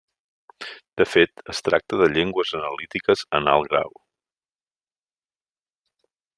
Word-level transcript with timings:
De 1.01 1.05
fet 1.09 1.43
es 1.53 1.61
tracta 1.67 1.99
de 1.99 2.07
llengües 2.15 2.55
analítiques 2.61 3.23
en 3.41 3.53
alt 3.53 3.71
grau. 3.75 3.95